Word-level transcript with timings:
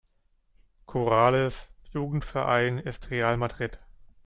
Corrales' 0.87 1.67
Jugendverein 1.93 2.79
ist 2.79 3.11
Real 3.11 3.37
Madrid. 3.37 3.77